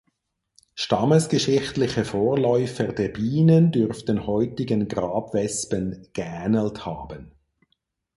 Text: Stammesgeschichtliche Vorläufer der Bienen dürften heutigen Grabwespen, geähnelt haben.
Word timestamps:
Stammesgeschichtliche 0.73 2.05
Vorläufer 2.05 2.85
der 2.87 3.09
Bienen 3.09 3.71
dürften 3.71 4.25
heutigen 4.25 4.87
Grabwespen, 4.87 6.07
geähnelt 6.13 6.87
haben. 6.87 7.31